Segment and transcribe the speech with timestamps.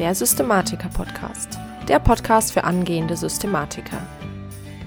[0.00, 1.58] der Systematiker-Podcast.
[1.86, 4.00] Der Podcast für angehende Systematiker.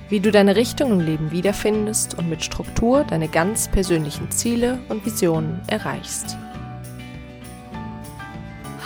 [0.09, 5.05] Wie du deine Richtung im Leben wiederfindest und mit Struktur deine ganz persönlichen Ziele und
[5.05, 6.35] Visionen erreichst.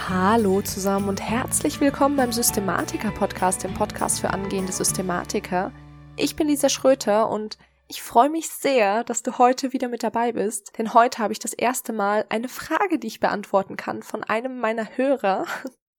[0.10, 5.72] Hallo zusammen und herzlich willkommen beim Systematiker-Podcast, dem Podcast für angehende Systematiker.
[6.18, 7.58] Ich bin Lisa Schröter und
[7.88, 11.40] ich freue mich sehr, dass du heute wieder mit dabei bist, denn heute habe ich
[11.40, 15.46] das erste Mal eine Frage, die ich beantworten kann von einem meiner Hörer,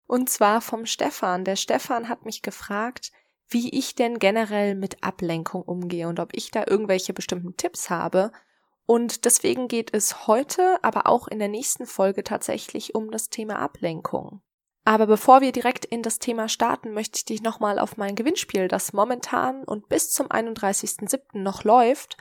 [0.09, 1.45] und zwar vom Stefan.
[1.45, 3.13] Der Stefan hat mich gefragt,
[3.49, 8.33] wie ich denn generell mit Ablenkung umgehe und ob ich da irgendwelche bestimmten Tipps habe.
[8.87, 13.59] Und deswegen geht es heute, aber auch in der nächsten Folge tatsächlich um das Thema
[13.59, 14.41] Ablenkung.
[14.85, 18.69] Aber bevor wir direkt in das Thema starten, möchte ich dich nochmal auf mein Gewinnspiel,
[18.69, 21.21] das momentan und bis zum 31.07.
[21.35, 22.17] noch läuft.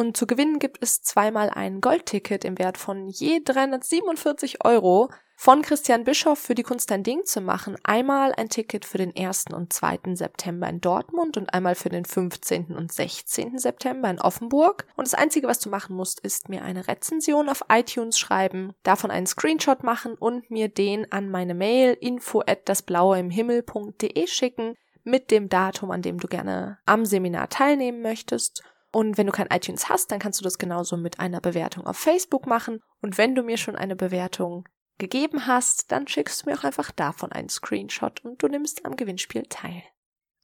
[0.00, 5.60] Und zu gewinnen gibt es zweimal ein Goldticket im Wert von je 347 Euro von
[5.60, 7.76] Christian Bischoff für die Kunst ein Ding zu machen.
[7.82, 9.48] Einmal ein Ticket für den 1.
[9.52, 10.14] und 2.
[10.14, 12.74] September in Dortmund und einmal für den 15.
[12.74, 13.58] und 16.
[13.58, 14.86] September in Offenburg.
[14.96, 19.10] Und das Einzige, was du machen musst, ist mir eine Rezension auf iTunes schreiben, davon
[19.10, 25.50] einen Screenshot machen und mir den an meine Mail info at dasblaueimhimmel.de schicken mit dem
[25.50, 28.62] Datum, an dem du gerne am Seminar teilnehmen möchtest.
[28.92, 31.96] Und wenn du kein iTunes hast, dann kannst du das genauso mit einer Bewertung auf
[31.96, 32.80] Facebook machen.
[33.00, 36.90] Und wenn du mir schon eine Bewertung gegeben hast, dann schickst du mir auch einfach
[36.90, 39.82] davon einen Screenshot und du nimmst am Gewinnspiel teil.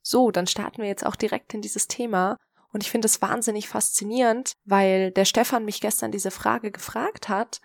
[0.03, 2.37] So, dann starten wir jetzt auch direkt in dieses Thema.
[2.73, 7.61] Und ich finde es wahnsinnig faszinierend, weil der Stefan mich gestern diese Frage gefragt hat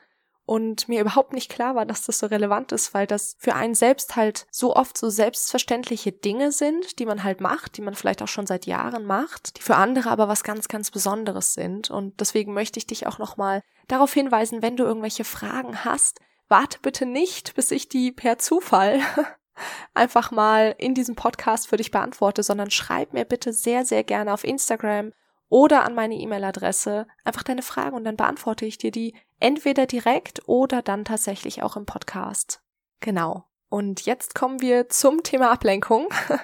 [0.51, 3.73] und mir überhaupt nicht klar war, dass das so relevant ist, weil das für einen
[3.73, 8.21] selbst halt so oft so selbstverständliche Dinge sind, die man halt macht, die man vielleicht
[8.21, 11.89] auch schon seit Jahren macht, die für andere aber was ganz, ganz Besonderes sind.
[11.89, 16.79] Und deswegen möchte ich dich auch nochmal darauf hinweisen, wenn du irgendwelche Fragen hast, warte
[16.81, 18.99] bitte nicht, bis ich die per Zufall
[19.93, 24.33] einfach mal in diesem Podcast für dich beantworte, sondern schreib mir bitte sehr, sehr gerne
[24.33, 25.13] auf Instagram
[25.51, 30.47] oder an meine E-Mail-Adresse einfach deine Fragen und dann beantworte ich dir die entweder direkt
[30.47, 32.61] oder dann tatsächlich auch im Podcast.
[33.01, 33.43] Genau.
[33.67, 36.07] Und jetzt kommen wir zum Thema Ablenkung.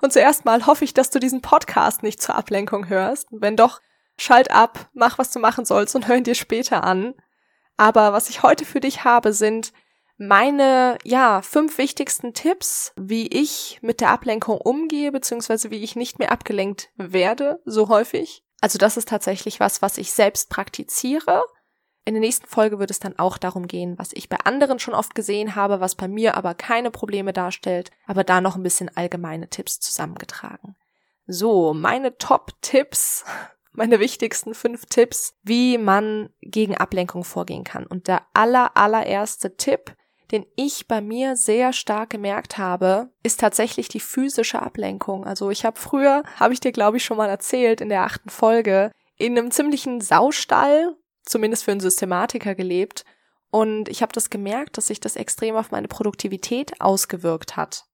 [0.00, 3.28] Und zuerst mal hoffe ich, dass du diesen Podcast nicht zur Ablenkung hörst.
[3.30, 3.80] Wenn doch,
[4.18, 7.14] schalt ab, mach was du machen sollst und hör ihn dir später an.
[7.76, 9.72] Aber was ich heute für dich habe, sind
[10.16, 16.18] meine, ja, fünf wichtigsten Tipps, wie ich mit der Ablenkung umgehe, beziehungsweise wie ich nicht
[16.18, 18.44] mehr abgelenkt werde, so häufig.
[18.60, 21.42] Also das ist tatsächlich was, was ich selbst praktiziere.
[22.04, 24.94] In der nächsten Folge wird es dann auch darum gehen, was ich bei anderen schon
[24.94, 28.90] oft gesehen habe, was bei mir aber keine Probleme darstellt, aber da noch ein bisschen
[28.96, 30.76] allgemeine Tipps zusammengetragen.
[31.26, 33.24] So, meine Top-Tipps
[33.72, 37.86] meine wichtigsten fünf Tipps, wie man gegen Ablenkung vorgehen kann.
[37.86, 39.94] Und der aller, allererste Tipp,
[40.32, 45.24] den ich bei mir sehr stark gemerkt habe, ist tatsächlich die physische Ablenkung.
[45.24, 48.30] Also ich habe früher, habe ich dir glaube ich schon mal erzählt in der achten
[48.30, 53.04] Folge, in einem ziemlichen Saustall, zumindest für einen Systematiker gelebt.
[53.50, 57.84] Und ich habe das gemerkt, dass sich das extrem auf meine Produktivität ausgewirkt hat.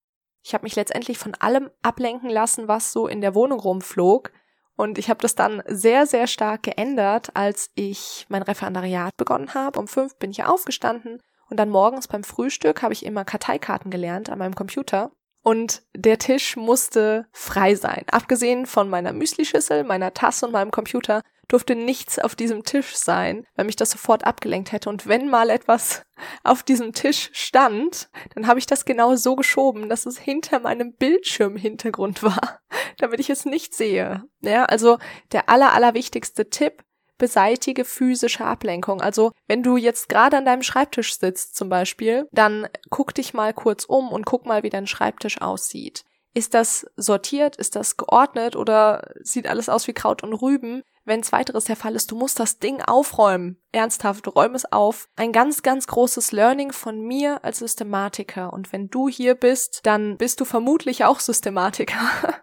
[0.44, 4.32] Ich habe mich letztendlich von allem ablenken lassen, was so in der Wohnung rumflog
[4.78, 9.76] und ich habe das dann sehr, sehr stark geändert, als ich mein Referendariat begonnen habe.
[9.76, 11.20] Um fünf bin ich aufgestanden
[11.50, 15.12] und dann morgens beim Frühstück habe ich immer Karteikarten gelernt an meinem Computer.
[15.42, 18.04] Und der Tisch musste frei sein.
[18.10, 23.46] Abgesehen von meiner Müslischüssel, meiner Tasse und meinem Computer durfte nichts auf diesem Tisch sein,
[23.56, 24.90] weil mich das sofort abgelenkt hätte.
[24.90, 26.02] Und wenn mal etwas
[26.44, 30.92] auf diesem Tisch stand, dann habe ich das genau so geschoben, dass es hinter meinem
[30.94, 32.60] Bildschirmhintergrund war,
[32.98, 34.24] damit ich es nicht sehe.
[34.40, 34.98] Ja, also
[35.32, 36.84] der aller, allerwichtigste Tipp,
[37.18, 39.00] beseitige physische Ablenkung.
[39.00, 43.52] Also wenn du jetzt gerade an deinem Schreibtisch sitzt zum Beispiel, dann guck dich mal
[43.52, 46.04] kurz um und guck mal, wie dein Schreibtisch aussieht.
[46.34, 47.56] Ist das sortiert?
[47.56, 48.54] Ist das geordnet?
[48.54, 50.82] Oder sieht alles aus wie Kraut und Rüben?
[51.04, 53.56] Wenn zweiteres der Fall ist, du musst das Ding aufräumen.
[53.72, 55.08] Ernsthaft, räum es auf.
[55.16, 58.52] Ein ganz, ganz großes Learning von mir als Systematiker.
[58.52, 61.98] Und wenn du hier bist, dann bist du vermutlich auch Systematiker.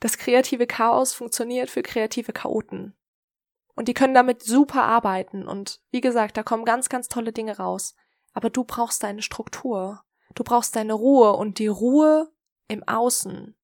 [0.00, 2.94] Das kreative Chaos funktioniert für kreative Chaoten.
[3.74, 5.46] Und die können damit super arbeiten.
[5.48, 7.94] Und wie gesagt, da kommen ganz, ganz tolle Dinge raus.
[8.32, 10.02] Aber du brauchst deine Struktur.
[10.34, 11.32] Du brauchst deine Ruhe.
[11.34, 12.32] Und die Ruhe
[12.68, 13.56] im Außen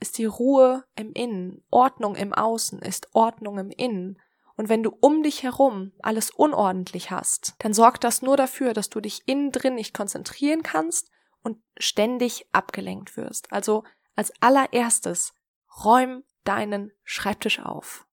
[0.00, 1.64] ist die Ruhe im Innen.
[1.70, 4.20] Ordnung im Außen ist Ordnung im Innen.
[4.56, 8.88] Und wenn du um dich herum alles unordentlich hast, dann sorgt das nur dafür, dass
[8.88, 11.10] du dich innen drin nicht konzentrieren kannst
[11.42, 13.52] und ständig abgelenkt wirst.
[13.52, 13.84] Also
[14.14, 15.34] als allererstes
[15.84, 18.06] räum deinen Schreibtisch auf.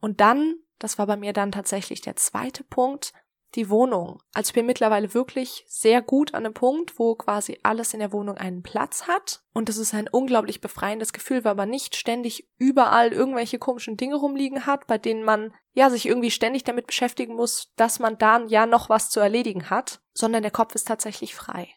[0.00, 3.12] Und dann, das war bei mir dann tatsächlich der zweite Punkt,
[3.54, 4.22] die Wohnung.
[4.34, 8.12] Also ich bin mittlerweile wirklich sehr gut an einem Punkt, wo quasi alles in der
[8.12, 9.42] Wohnung einen Platz hat.
[9.54, 14.16] Und das ist ein unglaublich befreiendes Gefühl, weil man nicht ständig überall irgendwelche komischen Dinge
[14.16, 18.48] rumliegen hat, bei denen man ja sich irgendwie ständig damit beschäftigen muss, dass man dann
[18.48, 21.70] ja noch was zu erledigen hat, sondern der Kopf ist tatsächlich frei.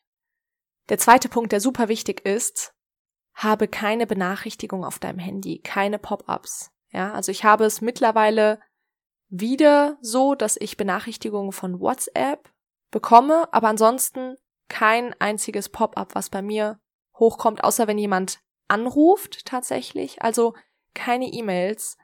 [0.89, 2.73] Der zweite Punkt, der super wichtig ist,
[3.35, 6.71] habe keine Benachrichtigung auf deinem Handy, keine Pop-ups.
[6.91, 8.59] Ja, also ich habe es mittlerweile
[9.29, 12.51] wieder so, dass ich Benachrichtigungen von WhatsApp
[12.91, 14.35] bekomme, aber ansonsten
[14.67, 16.79] kein einziges Pop-up, was bei mir
[17.17, 20.21] hochkommt, außer wenn jemand anruft tatsächlich.
[20.21, 20.53] Also
[20.93, 21.97] keine E-Mails,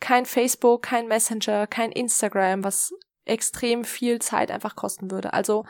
[0.00, 2.92] kein Facebook, kein Messenger, kein Instagram, was
[3.24, 5.32] extrem viel Zeit einfach kosten würde.
[5.32, 5.64] Also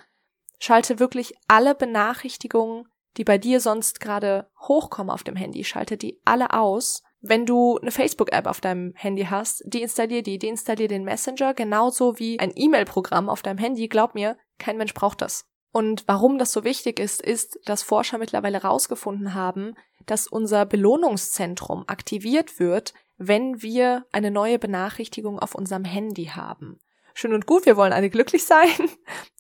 [0.58, 6.20] schalte wirklich alle Benachrichtigungen, die bei dir sonst gerade hochkommen auf dem Handy, schalte die
[6.24, 11.54] alle aus wenn du eine Facebook-App auf deinem Handy hast, deinstallier die, deinstallier den Messenger,
[11.54, 13.88] genauso wie ein E-Mail-Programm auf deinem Handy.
[13.88, 15.46] Glaub mir, kein Mensch braucht das.
[15.72, 19.74] Und warum das so wichtig ist, ist, dass Forscher mittlerweile herausgefunden haben,
[20.06, 26.80] dass unser Belohnungszentrum aktiviert wird, wenn wir eine neue Benachrichtigung auf unserem Handy haben.
[27.14, 28.70] Schön und gut, wir wollen alle glücklich sein.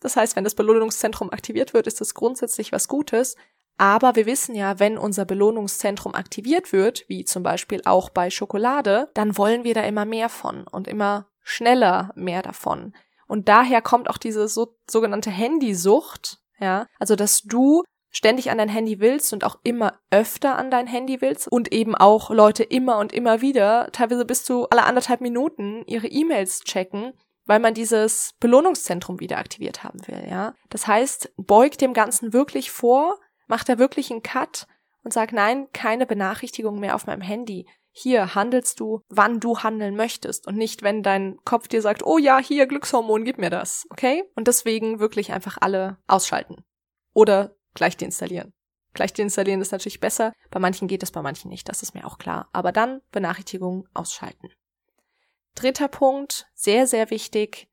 [0.00, 3.36] Das heißt, wenn das Belohnungszentrum aktiviert wird, ist das grundsätzlich was Gutes.
[3.80, 9.08] Aber wir wissen ja, wenn unser Belohnungszentrum aktiviert wird, wie zum Beispiel auch bei Schokolade,
[9.14, 12.92] dann wollen wir da immer mehr von und immer schneller mehr davon.
[13.26, 18.68] Und daher kommt auch diese so, sogenannte Handysucht, ja, also dass du ständig an dein
[18.68, 22.98] Handy willst und auch immer öfter an dein Handy willst und eben auch Leute immer
[22.98, 27.14] und immer wieder, teilweise bis zu alle anderthalb Minuten ihre E-Mails checken,
[27.46, 30.52] weil man dieses Belohnungszentrum wieder aktiviert haben will, ja.
[30.68, 33.18] Das heißt, beug dem Ganzen wirklich vor,
[33.50, 34.68] Mach da wirklich einen Cut
[35.02, 37.66] und sag nein, keine Benachrichtigung mehr auf meinem Handy.
[37.90, 42.16] Hier handelst du, wann du handeln möchtest und nicht, wenn dein Kopf dir sagt, oh
[42.16, 44.22] ja, hier Glückshormon, gib mir das, okay?
[44.36, 46.64] Und deswegen wirklich einfach alle ausschalten.
[47.12, 48.52] Oder gleich deinstallieren.
[48.94, 50.32] Gleich deinstallieren ist natürlich besser.
[50.52, 52.48] Bei manchen geht es, bei manchen nicht, das ist mir auch klar.
[52.52, 54.48] Aber dann Benachrichtigungen ausschalten.
[55.56, 57.68] Dritter Punkt, sehr, sehr wichtig,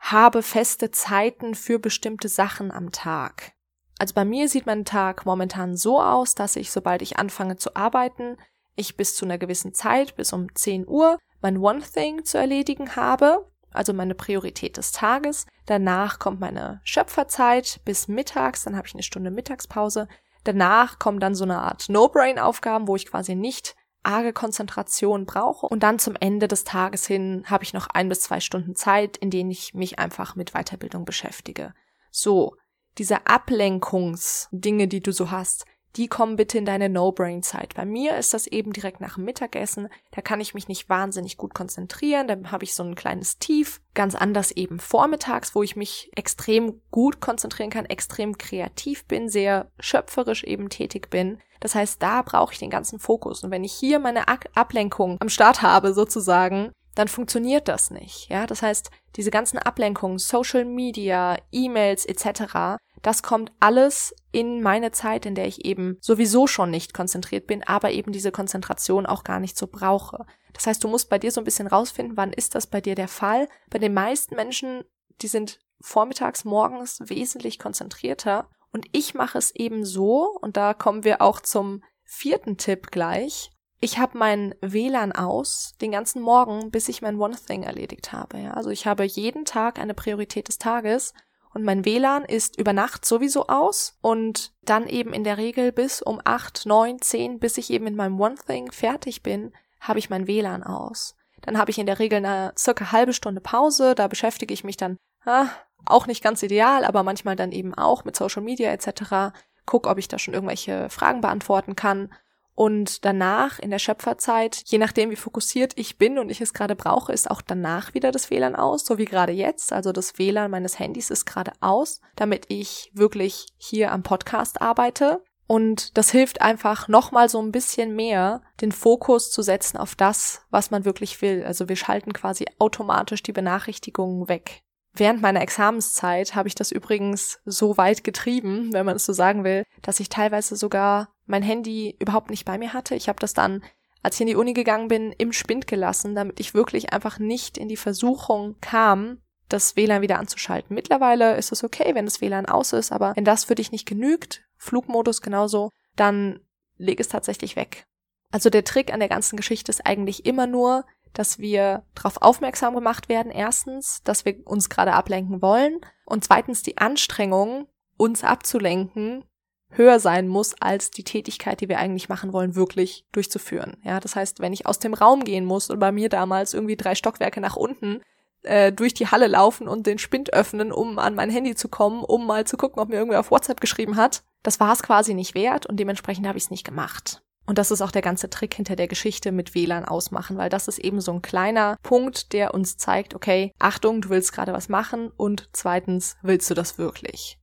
[0.00, 3.52] habe feste Zeiten für bestimmte Sachen am Tag.
[4.00, 7.76] Also bei mir sieht mein Tag momentan so aus, dass ich, sobald ich anfange zu
[7.76, 8.38] arbeiten,
[8.74, 12.96] ich bis zu einer gewissen Zeit, bis um 10 Uhr, mein One Thing zu erledigen
[12.96, 15.44] habe, also meine Priorität des Tages.
[15.66, 20.08] Danach kommt meine Schöpferzeit bis mittags, dann habe ich eine Stunde Mittagspause.
[20.44, 25.66] Danach kommen dann so eine Art No-Brain-Aufgaben, wo ich quasi nicht arge Konzentration brauche.
[25.66, 29.18] Und dann zum Ende des Tages hin habe ich noch ein bis zwei Stunden Zeit,
[29.18, 31.74] in denen ich mich einfach mit Weiterbildung beschäftige.
[32.10, 32.56] So,
[32.98, 35.64] diese Ablenkungsdinge, die du so hast,
[35.96, 37.74] die kommen bitte in deine No-Brain-Zeit.
[37.74, 39.88] Bei mir ist das eben direkt nach dem Mittagessen.
[40.12, 42.28] Da kann ich mich nicht wahnsinnig gut konzentrieren.
[42.28, 43.80] Dann habe ich so ein kleines Tief.
[43.94, 49.70] Ganz anders eben vormittags, wo ich mich extrem gut konzentrieren kann, extrem kreativ bin, sehr
[49.80, 51.38] schöpferisch eben tätig bin.
[51.58, 53.42] Das heißt, da brauche ich den ganzen Fokus.
[53.42, 58.28] Und wenn ich hier meine Ablenkung am Start habe, sozusagen, dann funktioniert das nicht.
[58.28, 64.90] Ja, das heißt, diese ganzen Ablenkungen, Social Media, E-Mails etc., das kommt alles in meine
[64.90, 69.24] Zeit, in der ich eben sowieso schon nicht konzentriert bin, aber eben diese Konzentration auch
[69.24, 70.26] gar nicht so brauche.
[70.52, 72.94] Das heißt, du musst bei dir so ein bisschen rausfinden, wann ist das bei dir
[72.94, 73.48] der Fall.
[73.70, 74.84] Bei den meisten Menschen,
[75.22, 78.50] die sind vormittags, morgens wesentlich konzentrierter.
[78.72, 83.50] Und ich mache es eben so, und da kommen wir auch zum vierten Tipp gleich.
[83.82, 88.38] Ich habe mein WLAN aus den ganzen Morgen, bis ich mein One Thing erledigt habe.
[88.38, 88.52] Ja?
[88.52, 91.14] Also ich habe jeden Tag eine Priorität des Tages
[91.54, 96.02] und mein WLAN ist über Nacht sowieso aus und dann eben in der Regel bis
[96.02, 100.10] um acht, neun, zehn, bis ich eben in meinem One Thing fertig bin, habe ich
[100.10, 101.16] mein WLAN aus.
[101.40, 104.76] Dann habe ich in der Regel eine circa halbe Stunde Pause, da beschäftige ich mich
[104.76, 105.46] dann, ah,
[105.86, 109.34] auch nicht ganz ideal, aber manchmal dann eben auch mit Social Media etc.
[109.64, 112.10] Guck, ob ich da schon irgendwelche Fragen beantworten kann
[112.54, 116.76] und danach in der Schöpferzeit, je nachdem wie fokussiert ich bin und ich es gerade
[116.76, 119.72] brauche, ist auch danach wieder das WLAN aus, so wie gerade jetzt.
[119.72, 125.22] Also das WLAN meines Handys ist gerade aus, damit ich wirklich hier am Podcast arbeite.
[125.46, 130.42] Und das hilft einfach nochmal so ein bisschen mehr, den Fokus zu setzen auf das,
[130.50, 131.42] was man wirklich will.
[131.44, 134.62] Also wir schalten quasi automatisch die Benachrichtigungen weg.
[134.92, 139.44] Während meiner Examenszeit habe ich das übrigens so weit getrieben, wenn man es so sagen
[139.44, 142.94] will, dass ich teilweise sogar mein Handy überhaupt nicht bei mir hatte.
[142.96, 143.62] Ich habe das dann,
[144.02, 147.56] als ich in die Uni gegangen bin, im Spind gelassen, damit ich wirklich einfach nicht
[147.56, 149.18] in die Versuchung kam,
[149.48, 150.74] das WLAN wieder anzuschalten.
[150.74, 153.86] Mittlerweile ist es okay, wenn das WLAN aus ist, aber wenn das für dich nicht
[153.86, 156.40] genügt, Flugmodus genauso, dann
[156.76, 157.84] leg es tatsächlich weg.
[158.32, 162.74] Also der Trick an der ganzen Geschichte ist eigentlich immer nur, dass wir darauf aufmerksam
[162.74, 169.24] gemacht werden, erstens, dass wir uns gerade ablenken wollen und zweitens die Anstrengung, uns abzulenken,
[169.70, 173.76] höher sein muss, als die Tätigkeit, die wir eigentlich machen wollen, wirklich durchzuführen.
[173.84, 176.76] Ja, das heißt, wenn ich aus dem Raum gehen muss und bei mir damals irgendwie
[176.76, 178.02] drei Stockwerke nach unten
[178.42, 182.02] äh, durch die Halle laufen und den Spind öffnen, um an mein Handy zu kommen,
[182.02, 185.14] um mal zu gucken, ob mir irgendwer auf WhatsApp geschrieben hat, das war es quasi
[185.14, 187.22] nicht wert und dementsprechend habe ich es nicht gemacht.
[187.50, 190.68] Und das ist auch der ganze Trick hinter der Geschichte mit WLAN ausmachen, weil das
[190.68, 194.68] ist eben so ein kleiner Punkt, der uns zeigt, okay, Achtung, du willst gerade was
[194.68, 197.40] machen und zweitens, willst du das wirklich?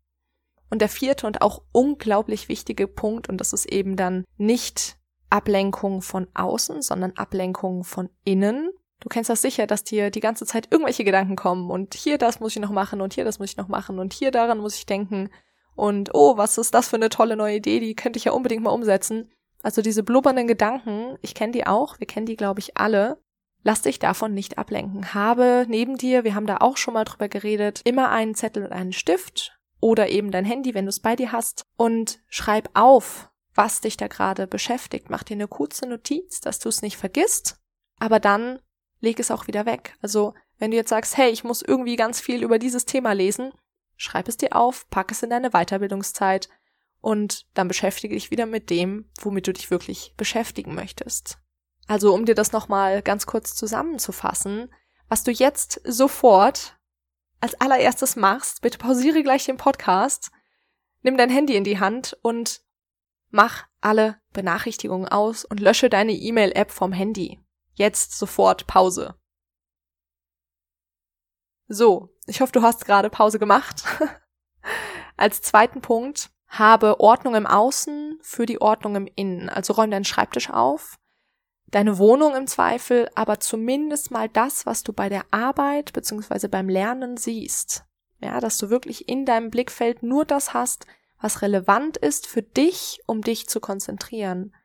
[0.70, 4.96] Und der vierte und auch unglaublich wichtige Punkt, und das ist eben dann nicht
[5.30, 8.70] Ablenkung von außen, sondern Ablenkung von innen.
[9.02, 12.40] Du kennst das sicher, dass dir die ganze Zeit irgendwelche Gedanken kommen und hier das
[12.40, 14.76] muss ich noch machen und hier das muss ich noch machen und hier daran muss
[14.78, 15.30] ich denken
[15.76, 18.64] und oh, was ist das für eine tolle neue Idee, die könnte ich ja unbedingt
[18.64, 19.30] mal umsetzen.
[19.68, 23.22] Also diese blubbernden Gedanken, ich kenne die auch, wir kennen die, glaube ich, alle.
[23.64, 25.14] Lass dich davon nicht ablenken.
[25.14, 28.72] Habe neben dir, wir haben da auch schon mal drüber geredet, immer einen Zettel und
[28.72, 33.30] einen Stift oder eben dein Handy, wenn du es bei dir hast, und schreib auf,
[33.56, 35.10] was dich da gerade beschäftigt.
[35.10, 37.58] Mach dir eine kurze Notiz, dass du es nicht vergisst,
[38.00, 38.60] aber dann
[39.02, 39.98] leg es auch wieder weg.
[40.02, 43.52] Also, wenn du jetzt sagst, hey, ich muss irgendwie ganz viel über dieses Thema lesen,
[43.98, 46.48] schreib es dir auf, pack es in deine Weiterbildungszeit
[47.08, 51.38] und dann beschäftige dich wieder mit dem, womit du dich wirklich beschäftigen möchtest.
[51.88, 54.70] Also, um dir das nochmal ganz kurz zusammenzufassen,
[55.08, 56.78] was du jetzt sofort
[57.40, 60.32] als allererstes machst, bitte pausiere gleich den Podcast,
[61.02, 62.60] nimm dein Handy in die Hand und
[63.30, 67.40] mach alle Benachrichtigungen aus und lösche deine E-Mail-App vom Handy.
[67.76, 69.16] Jetzt sofort Pause.
[71.70, 73.86] So, ich hoffe, du hast gerade Pause gemacht.
[75.16, 79.50] Als zweiten Punkt, habe Ordnung im Außen für die Ordnung im Innen.
[79.50, 80.98] Also räum deinen Schreibtisch auf,
[81.68, 86.48] deine Wohnung im Zweifel, aber zumindest mal das, was du bei der Arbeit bzw.
[86.48, 87.84] beim Lernen siehst.
[88.20, 90.88] Ja, dass du wirklich in deinem Blickfeld nur das hast,
[91.20, 94.56] was relevant ist für dich, um dich zu konzentrieren.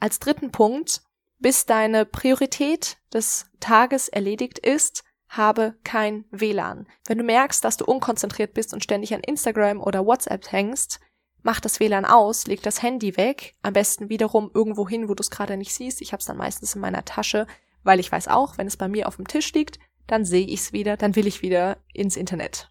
[0.00, 1.02] Als dritten Punkt,
[1.38, 6.86] bis deine Priorität des Tages erledigt ist, habe kein WLAN.
[7.06, 11.00] Wenn du merkst, dass du unkonzentriert bist und ständig an Instagram oder WhatsApp hängst,
[11.42, 15.22] mach das WLAN aus, leg das Handy weg, am besten wiederum irgendwo hin, wo du
[15.22, 16.00] es gerade nicht siehst.
[16.00, 17.46] Ich habe es dann meistens in meiner Tasche,
[17.82, 20.60] weil ich weiß auch, wenn es bei mir auf dem Tisch liegt, dann sehe ich
[20.60, 22.70] es wieder, dann will ich wieder ins Internet.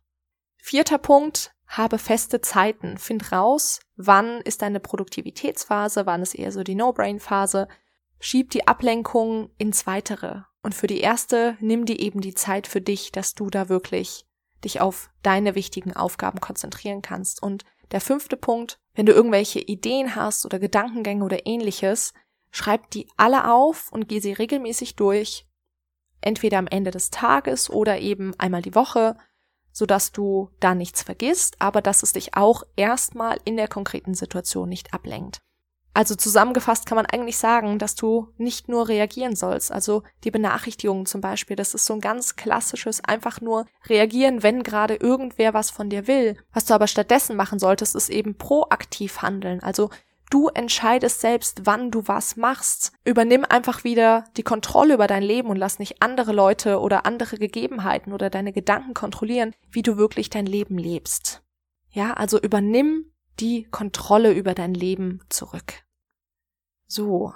[0.57, 2.97] Vierter Punkt, habe feste Zeiten.
[2.97, 7.67] Find raus, wann ist deine Produktivitätsphase, wann ist eher so die No-Brain-Phase.
[8.19, 10.41] Schieb die Ablenkung ins Weitere.
[10.63, 14.25] Und für die erste nimm dir eben die Zeit für dich, dass du da wirklich
[14.63, 17.43] dich auf deine wichtigen Aufgaben konzentrieren kannst.
[17.43, 22.13] Und der fünfte Punkt, wenn du irgendwelche Ideen hast oder Gedankengänge oder ähnliches,
[22.51, 25.45] schreib die alle auf und geh sie regelmäßig durch,
[26.21, 29.17] entweder am Ende des Tages oder eben einmal die Woche,
[29.71, 34.69] sodass du da nichts vergisst, aber dass es dich auch erstmal in der konkreten Situation
[34.69, 35.41] nicht ablenkt.
[35.97, 39.71] Also zusammengefasst kann man eigentlich sagen, dass du nicht nur reagieren sollst.
[39.71, 44.61] Also die Benachrichtigungen zum Beispiel, das ist so ein ganz klassisches, einfach nur reagieren, wenn
[44.61, 46.37] gerade irgendwer was von dir will.
[46.53, 49.63] Was du aber stattdessen machen solltest, ist eben proaktiv handeln.
[49.63, 49.89] Also
[50.29, 52.91] Du entscheidest selbst, wann du was machst.
[53.03, 57.37] Übernimm einfach wieder die Kontrolle über dein Leben und lass nicht andere Leute oder andere
[57.37, 61.41] Gegebenheiten oder deine Gedanken kontrollieren, wie du wirklich dein Leben lebst.
[61.89, 65.86] Ja, also übernimm die Kontrolle über dein Leben zurück.
[66.87, 67.33] So,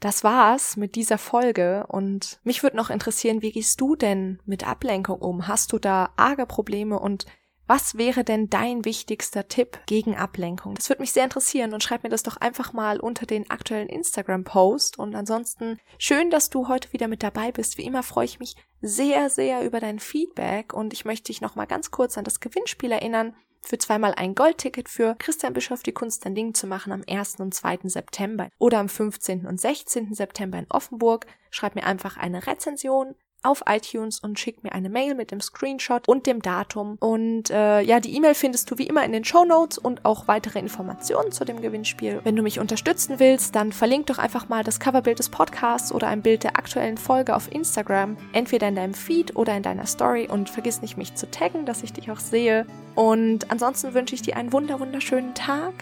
[0.00, 4.66] das war's mit dieser Folge und mich würde noch interessieren, wie gehst du denn mit
[4.66, 5.46] Ablenkung um?
[5.46, 7.26] Hast du da arge Probleme und
[7.66, 10.74] was wäre denn dein wichtigster Tipp gegen Ablenkung?
[10.74, 13.88] Das würde mich sehr interessieren und schreib mir das doch einfach mal unter den aktuellen
[13.88, 14.98] Instagram-Post.
[14.98, 17.78] Und ansonsten schön, dass du heute wieder mit dabei bist.
[17.78, 21.54] Wie immer freue ich mich sehr, sehr über dein Feedback und ich möchte dich noch
[21.54, 25.92] mal ganz kurz an das Gewinnspiel erinnern für zweimal ein Goldticket für Christian Bischof die
[25.92, 27.36] Kunst ein Ding zu machen am 1.
[27.40, 27.80] und 2.
[27.84, 29.46] September oder am 15.
[29.46, 30.14] und 16.
[30.14, 31.26] September in Offenburg.
[31.50, 36.06] Schreib mir einfach eine Rezension auf iTunes und schick mir eine Mail mit dem Screenshot
[36.08, 36.96] und dem Datum.
[37.00, 40.28] Und äh, ja, die E-Mail findest du wie immer in den Show Notes und auch
[40.28, 42.20] weitere Informationen zu dem Gewinnspiel.
[42.24, 46.08] Wenn du mich unterstützen willst, dann verlink doch einfach mal das Coverbild des Podcasts oder
[46.08, 50.28] ein Bild der aktuellen Folge auf Instagram, entweder in deinem Feed oder in deiner Story
[50.30, 52.66] und vergiss nicht, mich zu taggen, dass ich dich auch sehe.
[52.94, 55.72] Und ansonsten wünsche ich dir einen wunder wunderschönen Tag.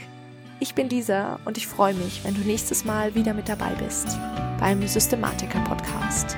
[0.61, 4.19] Ich bin Lisa und ich freue mich, wenn du nächstes Mal wieder mit dabei bist
[4.59, 6.37] beim Systematiker Podcast.